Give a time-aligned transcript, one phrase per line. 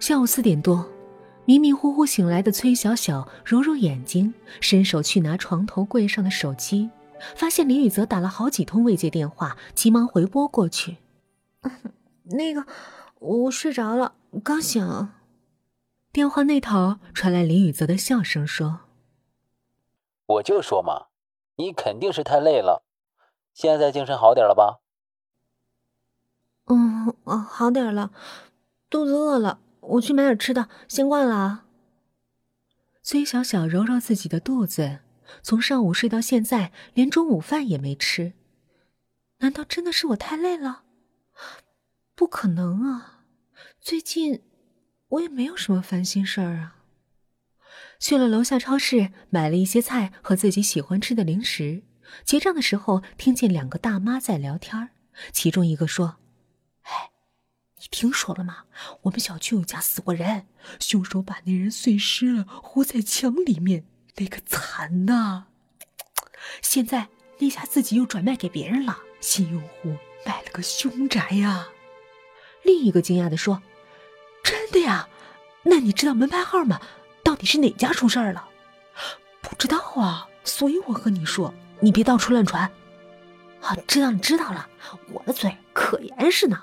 [0.00, 0.88] 下午四点多，
[1.44, 6.88] 迷迷糊糊醒来的崔小小揉揉眼睛，伸手去拿床头柜上的手机，
[7.36, 10.96] 发现林雨泽打了好几通未接电话，急忙回拨过去。
[12.24, 12.64] 那个，
[13.18, 15.10] 我睡着了，刚醒。
[16.10, 18.80] 电话那头传来林雨泽的笑声，说
[20.24, 21.08] ：“我就说嘛，
[21.56, 22.82] 你肯定是太累了。
[23.52, 24.80] 现在精神好点了吧
[26.72, 28.12] ？”“嗯，哦，好点了，
[28.88, 31.66] 肚子饿了。”我去买点吃的，先挂了啊。
[33.02, 35.00] 崔小小揉揉自己的肚子，
[35.42, 38.34] 从上午睡到现在，连中午饭也没吃。
[39.38, 40.82] 难道真的是我太累了？
[42.14, 43.24] 不可能啊！
[43.80, 44.42] 最近
[45.08, 46.76] 我也没有什么烦心事儿啊。
[47.98, 51.82] 去了楼下超市，买了一些菜和自己喜欢吃的零食。
[52.24, 54.90] 结账的时候，听见两个大妈在聊天，
[55.32, 56.19] 其中一个说：“哎。”
[57.80, 58.64] 你听说了吗？
[59.02, 60.46] 我们小区有家死过人，
[60.78, 63.84] 凶手把那人碎尸了，糊在墙里面，
[64.16, 65.46] 那个惨呐！
[66.60, 69.96] 现在那家自己又转卖给别人了，新用户
[70.26, 71.68] 买了个凶宅呀。
[72.64, 73.62] 另一个惊讶的说
[74.44, 75.08] ：“真的呀？
[75.62, 76.78] 那你知道门牌号吗？
[77.24, 78.46] 到底是哪家出事儿了？”
[79.40, 82.70] 不知道啊，所以我和你说，你别到处乱传。
[83.62, 84.68] 啊，知道了，知道了，
[85.12, 86.62] 我的嘴可严实呢。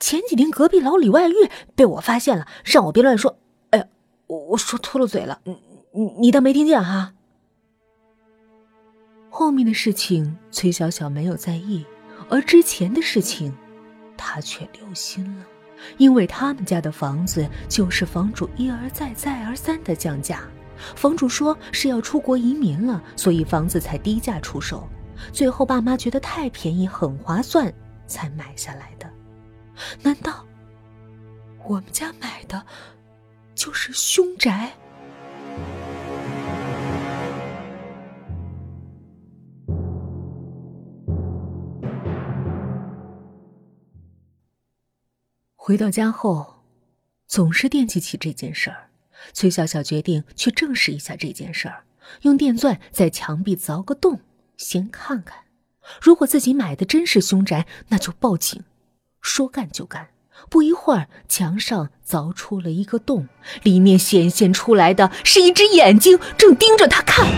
[0.00, 1.34] 前几天隔壁老李外遇
[1.74, 3.38] 被我发现了，让我别乱说。
[3.70, 3.86] 哎呀，
[4.26, 5.56] 我说秃了嘴了，你
[5.92, 7.14] 你你当没听见哈？
[9.30, 11.84] 后面的事情崔小小没有在意，
[12.28, 13.52] 而之前的事情，
[14.16, 15.44] 她却留心了，
[15.96, 20.42] 因为他们家的房子就是房主一而再再而三的降价，
[20.96, 24.88] 房主说是要出国移民了，所以房子才低价出售，
[25.32, 27.72] 最后爸妈觉得太便宜很划算，
[28.06, 29.08] 才买下来的。
[30.02, 30.46] 难道
[31.66, 32.64] 我们家买的
[33.54, 34.72] 就是凶宅？
[45.56, 46.62] 回到家后，
[47.26, 48.88] 总是惦记起这件事儿。
[49.34, 51.84] 崔小小决定去证实一下这件事儿，
[52.22, 54.20] 用电钻在墙壁凿个洞，
[54.56, 55.44] 先看看。
[56.00, 58.64] 如果自己买的真是凶宅，那就报警。
[59.28, 60.08] 说干就干，
[60.48, 63.28] 不一会儿，墙上凿出了一个洞，
[63.62, 67.28] 里面显现出来的是一只眼睛，正盯着他看。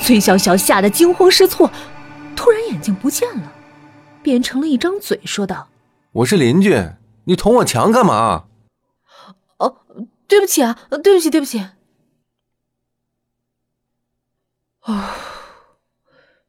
[0.00, 1.70] 崔小小吓得惊慌失措，
[2.34, 3.52] 突然眼睛不见了，
[4.22, 5.68] 变成了一张嘴，说道
[6.12, 6.74] ：“我是邻居，
[7.24, 8.46] 你捅我墙干嘛
[9.58, 9.82] ？”“哦，
[10.26, 11.64] 对不起啊，对不起，对不起。”
[14.88, 15.10] 哦，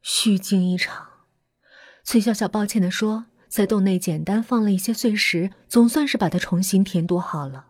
[0.00, 1.08] 虚惊一场。
[2.02, 3.26] 崔小小抱歉的说。
[3.48, 7.66] 在洞内简单放了一些碎石，总算是把它重新填堵好了。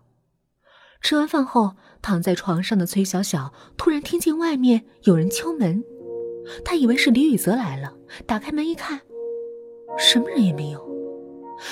[1.01, 5.85] 吃完饭后，躺在床上的崔小小突然听见外面有人敲门，
[6.65, 7.95] 他以为是李雨泽来了，
[8.27, 9.01] 打开门一看，
[9.97, 10.87] 什么人也没有。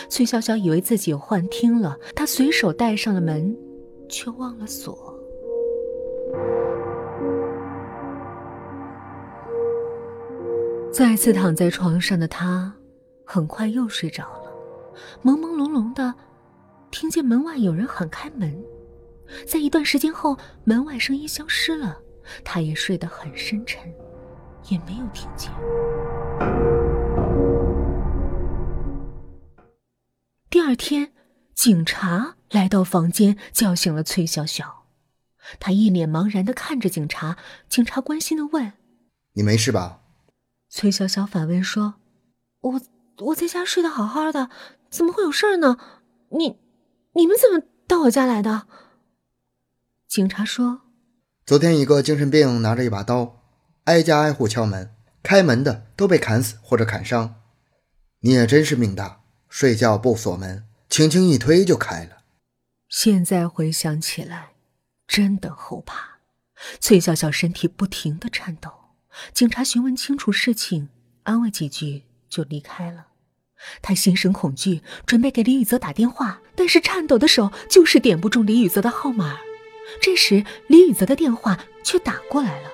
[0.09, 3.56] 崔小小以为自己有幻听了，他随手带上了门，
[4.09, 5.12] 却忘了锁。
[10.93, 12.75] 再次躺在床上的他。
[13.28, 14.53] 很快又睡着了，
[15.25, 16.14] 朦朦胧胧的，
[16.92, 18.64] 听见门外有人喊开门。
[19.44, 22.00] 在一段时间后，门外声音消失了，
[22.44, 23.92] 他也睡得很深沉，
[24.69, 25.50] 也没有听见。
[30.48, 31.12] 第二天，
[31.53, 34.87] 警察来到房间，叫醒了崔小小。
[35.58, 37.37] 他一脸茫然的看着警察，
[37.69, 38.75] 警察关心的问
[39.34, 40.03] ：“你没事吧？”
[40.70, 41.97] 崔小小反问说
[42.62, 42.81] ：“我。”
[43.19, 44.50] 我在家睡得好好的，
[44.91, 45.78] 怎么会有事儿呢？
[46.31, 46.59] 你，
[47.15, 48.66] 你们怎么到我家来的？
[50.06, 50.82] 警察说，
[51.47, 53.43] 昨天一个精神病拿着一把刀，
[53.84, 57.37] 挨家挨户敲门，开门的都被砍死或者砍伤。
[58.21, 62.19] 你也真是命大，睡觉不锁门，轻轻一推就开了。
[62.91, 64.50] 现在回想起来，
[65.06, 66.19] 真的后怕。
[66.81, 68.70] 崔笑笑身体不停的颤抖。
[69.32, 70.90] 警察询问清楚事情，
[71.23, 72.02] 安慰几句。
[72.29, 73.06] 就离开了，
[73.82, 79.38] 他心生恐惧，准备给李宇泽打电话，但是颤抖的手就是点不中李宇泽的号码。
[80.00, 82.70] 这时，李宇泽的电话却打过来了。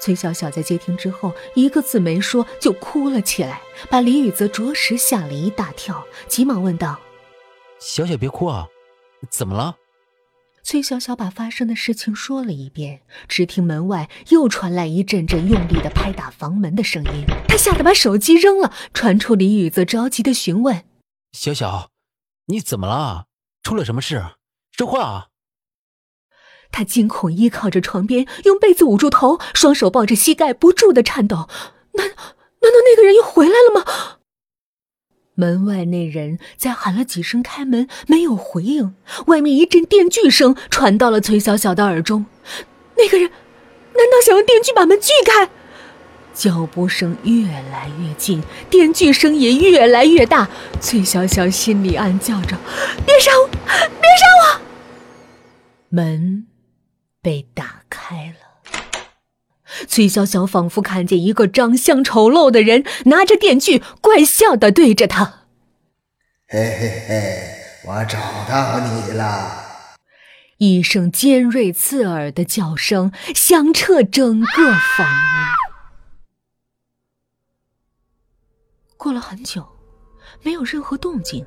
[0.00, 3.60] 崔小小在接听之后，一个字没说就哭了起来，
[3.90, 6.98] 把李宇泽着实吓了一大跳，急忙问道
[7.80, 8.68] ：“小小别哭啊，
[9.28, 9.76] 怎么了？”
[10.70, 20.84] 崔小小把发生的事情说了一遍，只听门外又传来一阵阵用力的拍打房门的声音，她吓得把手机扔了，传出李宇泽着急的询问
[21.32, 21.88] ：“小小，
[22.48, 23.28] 你怎么了？
[23.62, 24.22] 出了什么事？
[24.72, 25.26] 说话啊！
[26.70, 31.48] 他惊恐依靠着床边，用被子捂住头，双手抱着膝盖，不住的颤抖。
[31.94, 34.17] 难难道那个人又回来了吗？
[35.38, 38.96] 门外那人在喊了几声开门，没有回应。
[39.26, 42.26] 外面一阵电锯声传到了崔小小的耳中。
[42.96, 43.30] 那个人
[43.94, 45.48] 难道想用电锯把门锯开？
[46.34, 50.48] 脚步声越来越近，电锯声也越来越大。
[50.80, 52.56] 崔小小心里暗叫着
[53.06, 54.60] ：“别杀我，别杀我！”
[55.88, 56.46] 门。
[57.20, 58.37] 被打开了，
[59.88, 65.46] 崔小小仿佛看见一个长相丑陋的人拿着电锯，怪笑的对着他
[66.46, 67.38] ：“嘿嘿嘿，
[67.86, 68.18] 我找
[68.48, 69.64] 到你了！”
[70.58, 74.46] 一声尖锐刺耳的叫声响彻整个
[74.96, 75.34] 房屋。
[78.96, 79.66] 过了很久，
[80.42, 81.44] 没有任何动静。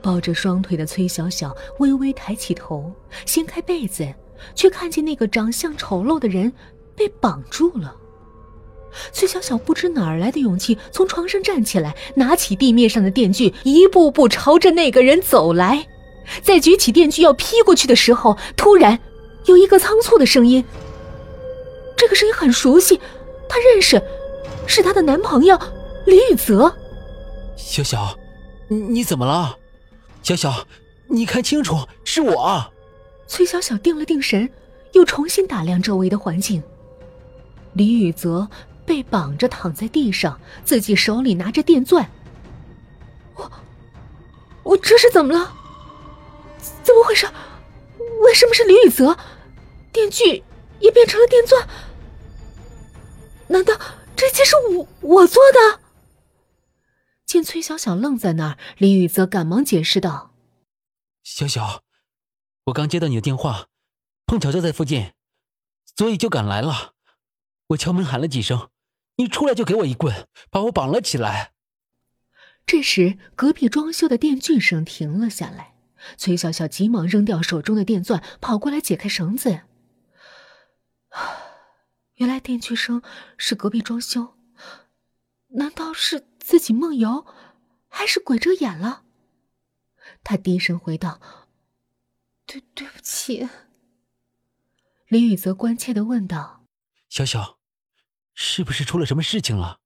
[0.00, 2.94] 抱着双腿的崔小小微微抬起头，
[3.26, 4.14] 掀开被子。
[4.54, 6.52] 却看见那个长相丑陋的人
[6.98, 7.94] 被绑住了。
[9.12, 15.86] 崔小小不知哪儿来的勇气，从床上站起来，拿起地面上的电锯，一步步朝着那个人走来。
[16.42, 18.98] 在举起电锯要劈过去的时候，突然
[19.44, 20.64] 有一个仓促的声音。
[21.96, 23.00] 这个声音很熟悉，
[23.48, 24.02] 他认识，
[24.66, 25.58] 是她的男朋友
[26.06, 26.74] 李宇泽。
[27.56, 28.16] 小小，
[28.68, 29.56] 你怎么了？
[30.22, 30.66] 小小，
[31.08, 32.72] 你看清楚，是我。
[33.26, 34.48] 崔小小定了定神，
[34.92, 36.62] 又重新打量周围的环境。
[37.74, 38.48] 李宇泽
[38.84, 42.10] 被绑着躺在地上，自己手里拿着电钻。
[43.34, 43.52] 我，
[44.62, 45.54] 我这是怎么了？
[46.82, 47.28] 怎么回事？
[48.22, 49.16] 为什么是李宇泽？
[49.92, 50.42] 电锯
[50.80, 51.68] 也变成了电钻？
[53.48, 53.74] 难道
[54.16, 55.80] 这些是我我做的？
[57.24, 60.32] 见崔小小愣在那儿，李宇泽赶忙解释道
[61.22, 61.82] ：“小小。”
[62.66, 63.66] 我刚接到你的电话，
[64.26, 65.12] 碰巧就在附近，
[65.96, 66.94] 所以就赶来了。
[67.68, 68.70] 我敲门喊了几声，
[69.16, 71.52] 你出来就给我一棍，把我绑了起来。
[72.64, 75.74] 这时，隔壁装修的电锯声停了下来。
[76.16, 79.62] 崔小小急忙扔掉手中的电钻，跑过来解开绳子。
[82.14, 83.02] 原来电锯声
[83.36, 84.34] 是隔壁装修，
[85.48, 87.26] 难道是自己梦游，
[87.88, 89.04] 还是鬼遮眼了？
[90.22, 91.20] 他低声回道。
[92.46, 93.48] 对，对不起。
[95.08, 96.64] 林雨泽关切的问道
[97.10, 97.57] ：“小小，
[98.40, 99.80] 是不是出了什么事情了？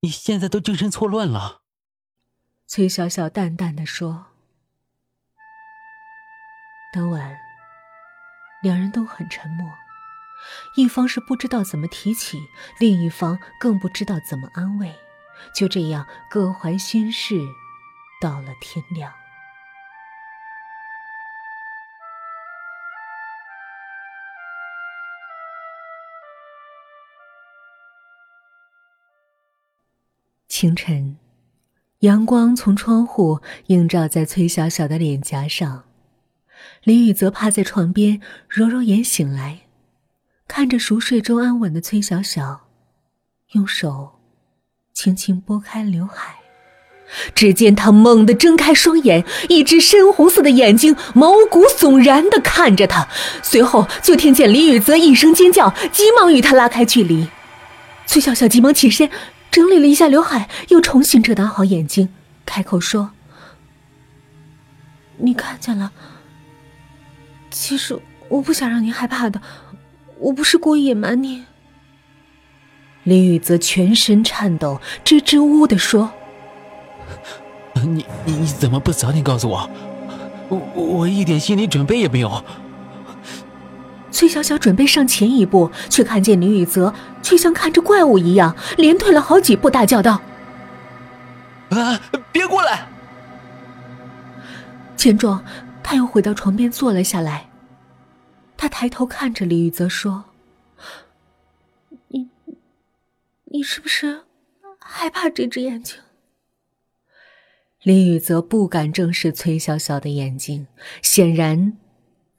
[0.00, 1.62] 你现在都精神错乱了。”
[2.66, 4.26] 崔小小淡淡的说
[6.92, 7.38] ：“当晚，
[8.60, 9.70] 两人都很沉默，
[10.74, 12.40] 一方是不知道怎么提起，
[12.80, 14.92] 另一方更不知道怎么安慰，
[15.54, 17.40] 就这样各怀心事，
[18.20, 19.12] 到了天亮。”
[30.58, 31.18] 清晨，
[31.98, 35.84] 阳光从窗户映照在崔小小的脸颊上。
[36.82, 39.58] 李雨泽趴在床边，揉揉眼醒来，
[40.48, 42.68] 看着熟睡中安稳的崔小小，
[43.52, 44.12] 用手
[44.94, 46.36] 轻轻拨开刘海。
[47.34, 53.06] 只见他猛地睁开双眼，一只深红色的眼睛毛骨悚然的看着他。
[53.42, 57.28] 随后就听见李雨泽一声尖叫，急忙与他拉开距离。
[58.06, 59.10] 崔小小急忙起身。
[59.56, 62.10] 整理了一下刘海，又重新遮挡好眼睛，
[62.44, 63.12] 开口说
[65.16, 65.90] ：“你看见了。
[67.50, 67.98] 其实
[68.28, 69.40] 我不想让你害怕的，
[70.18, 71.46] 我不是故意隐瞒你。”
[73.04, 76.12] 李宇则全身颤抖，支支吾吾的说
[77.82, 79.70] ：“你你你怎么不早点告诉我？
[80.50, 82.44] 我我一点心理准备也没有。”
[84.16, 90.22] 崔小小准备上前一步，却看见林雨泽却像看着怪物一样，连退了好几步，大叫道
[91.68, 92.00] ：“啊，
[92.32, 92.88] 别过来！”
[94.96, 95.44] 见状，
[95.82, 97.50] 他又回到床边坐了下来。
[98.56, 100.24] 他抬头看着李雨泽说
[102.08, 102.30] ：“你，
[103.52, 104.22] 你是不是
[104.78, 105.98] 害怕这只眼睛？”
[107.84, 110.68] 林雨泽不敢正视崔小小的眼睛，
[111.02, 111.74] 显然，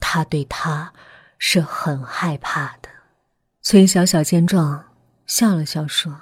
[0.00, 0.92] 他对他。
[1.38, 2.88] 是很害怕的。
[3.62, 4.94] 崔小小见状，
[5.26, 6.20] 笑了笑说：“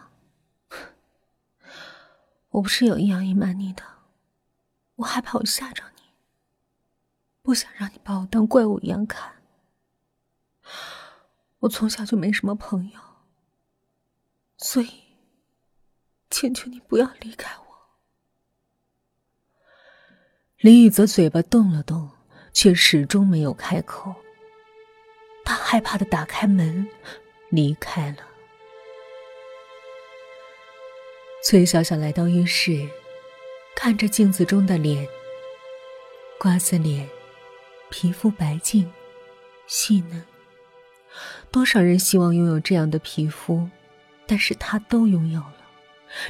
[2.50, 3.82] 我不是有意要隐瞒你的，
[4.96, 6.02] 我害怕我吓着你，
[7.42, 9.42] 不想让你把我当怪物一样看。
[11.60, 13.00] 我从小就没什么朋友，
[14.58, 15.02] 所以，
[16.30, 17.64] 请求你不要离开我。”
[20.58, 22.10] 李宇泽嘴巴动了动。
[22.56, 24.16] 却始终没有开口。
[25.46, 26.86] 他害怕的打开门，
[27.50, 28.16] 离开了。
[31.44, 32.86] 崔小小来到浴室，
[33.76, 35.06] 看着镜子中的脸，
[36.40, 37.08] 瓜子脸，
[37.90, 38.90] 皮肤白净、
[39.68, 40.20] 细嫩。
[41.52, 43.70] 多少人希望拥有这样的皮肤，
[44.26, 45.54] 但是他都拥有了。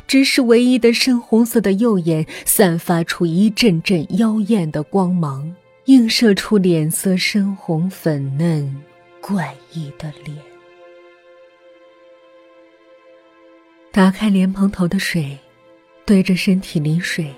[0.06, 5.56] 只是唯一的深红色的右眼散发出一阵阵妖艳的光芒，
[5.87, 8.82] 映射出脸色深红粉嫩、
[9.28, 10.37] 怪异的脸。
[13.90, 15.37] 打开莲蓬头的水，
[16.04, 17.35] 对着身体淋水，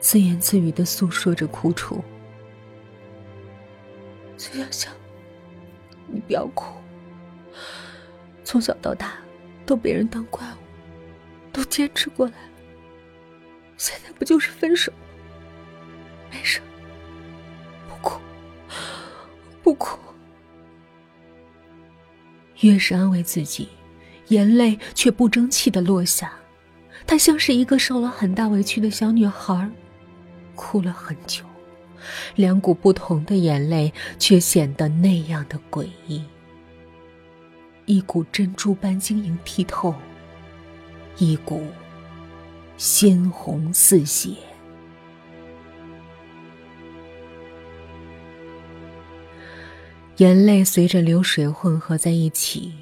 [0.00, 2.02] 自言自语的诉说着苦楚。
[4.38, 4.90] 苏小小，
[6.06, 6.74] 你不要哭。
[8.42, 9.18] 从小到大，
[9.66, 11.52] 都被人当怪物。
[11.52, 12.48] 都坚持过来了，
[13.76, 14.90] 现在不就是分手？
[16.30, 16.62] 没事，
[17.86, 18.18] 不哭，
[19.62, 19.98] 不哭。
[22.60, 23.68] 越是安慰自己，
[24.28, 26.32] 眼泪却不争气的落下。
[27.06, 29.70] 她像是一个受了很大委屈的小女孩，
[30.54, 31.44] 哭了很久，
[32.36, 36.22] 两股不同的眼泪却显得那样的诡异。
[37.86, 39.94] 一股珍珠般晶莹剔透。
[41.18, 41.64] 一股
[42.76, 44.30] 鲜红似血，
[50.18, 52.72] 眼泪随着流水混合在一起，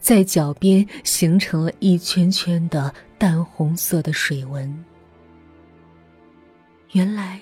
[0.00, 4.84] 在脚边形成了一圈圈的淡红色的水纹。
[6.92, 7.40] 原来，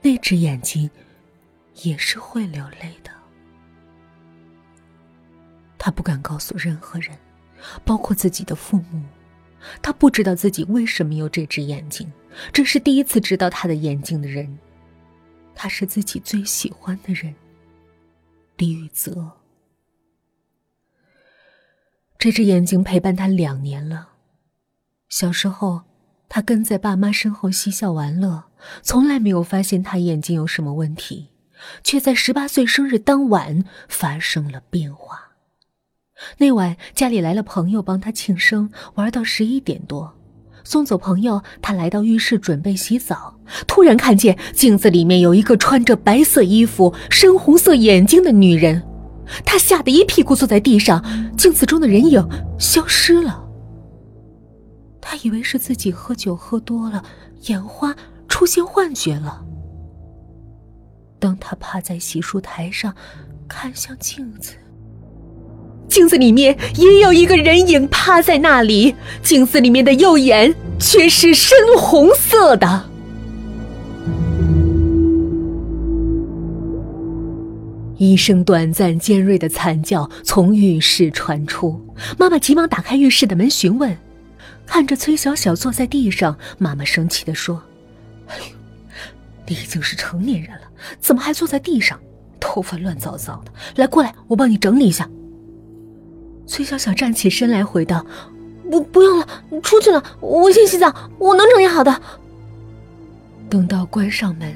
[0.00, 0.88] 那只眼睛
[1.82, 3.10] 也是会流泪的。
[5.76, 7.16] 他不敢告诉任何人，
[7.84, 9.02] 包括自己的父母。
[9.82, 12.10] 他不知道自己为什么有这只眼睛，
[12.52, 14.58] 这是第一次知道他的眼睛的人，
[15.54, 17.34] 他是自己最喜欢的人，
[18.60, 19.38] 李雨泽。
[22.18, 24.10] 这只眼睛陪伴他两年了。
[25.08, 25.84] 小时候，
[26.28, 28.44] 他跟在爸妈身后嬉笑玩乐，
[28.82, 31.30] 从来没有发现他眼睛有什么问题，
[31.82, 35.30] 却在十八岁生日当晚发生了变化。
[36.36, 40.19] 那晚家里来了朋友帮他庆生，玩到十一点多，
[40.64, 43.36] 送走朋友，他来到浴室准备洗澡，
[43.66, 48.82] 突然看见镜子里面有一个穿着白色衣服、深红色眼睛的女人，
[49.44, 51.04] 他吓得一屁股坐在地上，
[51.36, 52.26] 镜子中的人影
[52.58, 53.46] 消失了。
[55.00, 57.02] 他以为是自己喝酒喝多了，
[57.46, 57.94] 眼花
[58.28, 59.44] 出现幻觉了。
[61.18, 62.94] 当他趴在洗漱台上，
[63.48, 64.54] 看向镜子。
[65.90, 72.88] 镜子里面也有一个人影趴在那里，镜子里面的右眼却是深红色的。
[77.98, 81.78] 一声短暂尖锐的惨叫从浴室传出，
[82.16, 83.94] 妈妈急忙打开浴室的门询问，
[84.64, 87.60] 看着崔小小坐在地上，妈妈生气的说
[88.28, 88.44] ：“哎呦，
[89.46, 90.62] 你已经是成年人了，
[90.98, 91.98] 怎么还坐在地上？
[92.38, 95.06] 头发乱糟糟的，来过来，我帮你整理一下。”
[96.50, 98.04] 崔小小站起身来，回道
[98.68, 99.26] ：“不，不用了，
[99.62, 100.02] 出去了。
[100.18, 102.02] 我先洗澡，我能整理好的。”
[103.48, 104.52] 等到关上门，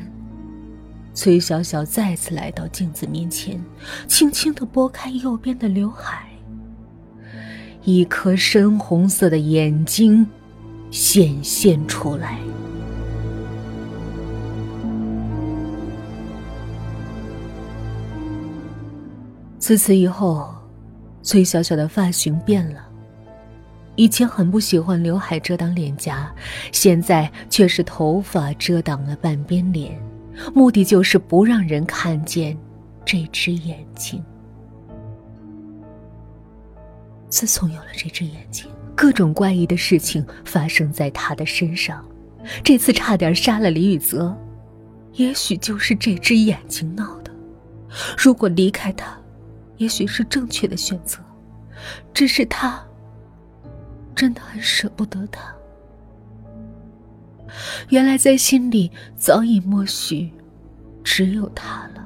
[1.15, 3.65] 崔小小再次来到镜子面前，
[4.09, 6.29] 轻轻的拨开右边的刘海，
[7.85, 10.27] 一颗深红色的眼睛
[10.91, 12.41] 显现出来。
[19.61, 20.53] 自此以后。
[21.25, 22.87] 崔小小的发型变了，
[23.97, 26.31] 以前很不喜欢刘海遮挡脸颊，
[26.71, 29.99] 现在却是头发遮挡了半边脸，
[30.55, 32.55] 目的就是不让人看见
[33.07, 34.23] 这只眼睛。
[37.31, 42.05] 自从有了这只眼睛，各种怪异的事情发生在他的身上，
[42.63, 44.37] 这次差点杀了李雨泽，
[45.15, 47.31] 也许就是这只眼睛闹的。
[48.19, 49.19] 如果离开他。
[49.77, 51.19] 也许是正确的选择，
[52.13, 52.85] 只是他
[54.15, 55.55] 真的很舍不得他。
[57.89, 60.33] 原来在心里早已默许，
[61.03, 62.04] 只有他了。